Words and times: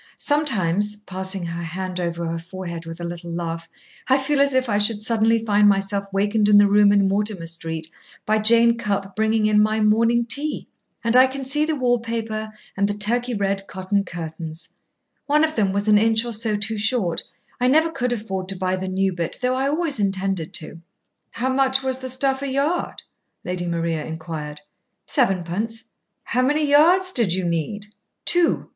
Sometimes," 0.17 0.95
passing 0.95 1.45
her 1.45 1.61
hand 1.61 1.99
over 1.99 2.25
her 2.25 2.39
forehead 2.39 2.87
with 2.87 2.99
a 2.99 3.03
little 3.03 3.29
laugh, 3.31 3.69
"I 4.07 4.17
feel 4.17 4.41
as 4.41 4.55
if 4.55 4.67
I 4.67 4.79
should 4.79 4.99
suddenly 4.99 5.45
find 5.45 5.69
myself 5.69 6.05
wakened 6.11 6.49
in 6.49 6.57
the 6.57 6.65
room 6.65 6.91
in 6.91 7.07
Mortimer 7.07 7.45
Street 7.45 7.87
by 8.25 8.39
Jane 8.39 8.79
Cupp 8.79 9.15
bringing 9.15 9.45
in 9.45 9.61
my 9.61 9.79
morning 9.79 10.25
tea. 10.25 10.67
And 11.03 11.15
I 11.15 11.27
can 11.27 11.45
see 11.45 11.65
the 11.65 11.75
wallpaper 11.75 12.49
and 12.75 12.89
the 12.89 12.95
Turkey 12.97 13.35
red 13.35 13.67
cotton 13.67 14.03
curtains. 14.03 14.69
One 15.27 15.43
of 15.43 15.55
them 15.55 15.71
was 15.71 15.87
an 15.87 15.99
inch 15.99 16.25
or 16.25 16.33
so 16.33 16.55
too 16.55 16.79
short. 16.79 17.21
I 17.59 17.67
never 17.67 17.91
could 17.91 18.11
afford 18.11 18.49
to 18.49 18.57
buy 18.57 18.77
the 18.77 18.87
new 18.87 19.13
bit, 19.13 19.37
though 19.39 19.53
I 19.53 19.67
always 19.67 19.99
intended 19.99 20.51
to." 20.55 20.81
"How 21.29 21.49
much 21.49 21.83
was 21.83 21.99
the 21.99 22.09
stuff 22.09 22.41
a 22.41 22.47
yard?" 22.47 23.03
Lady 23.43 23.67
Maria 23.67 24.03
inquired. 24.03 24.61
"Sevenpence." 25.05 25.91
"How 26.23 26.41
many 26.41 26.65
yards 26.67 27.11
did 27.11 27.35
you 27.35 27.45
need?" 27.45 27.85
"Two. 28.25 28.67